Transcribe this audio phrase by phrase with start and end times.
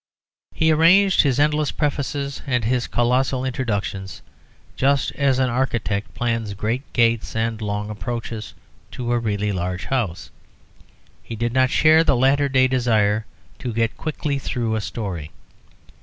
[0.55, 4.23] He arranged his endless prefaces and his colossal introductions
[4.75, 8.55] just as an architect plans great gates and long approaches
[8.93, 10.31] to a really large house.
[11.21, 13.27] He did not share the latter day desire
[13.59, 15.29] to get quickly through a story.